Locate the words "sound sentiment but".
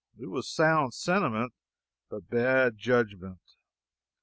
0.51-2.27